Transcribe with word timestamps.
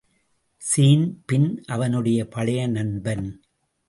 Sean 0.61 1.21
பின் 1.25 1.63
அவனுடைய 1.67 2.27
பழைய 2.27 2.67
நண்பன். 2.67 3.41